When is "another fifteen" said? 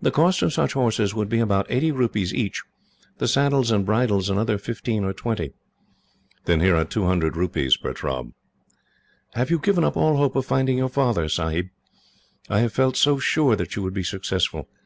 4.30-5.04